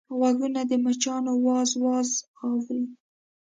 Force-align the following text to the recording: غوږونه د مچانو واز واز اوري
غوږونه 0.17 0.61
د 0.69 0.71
مچانو 0.83 1.31
واز 1.45 1.71
واز 1.83 2.09
اوري 2.45 2.83